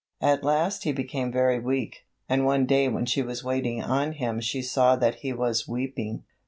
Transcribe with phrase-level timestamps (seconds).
[0.21, 4.39] At last he became very weak, and one day when she was waiting on him
[4.41, 6.23] she saw that he was weeping.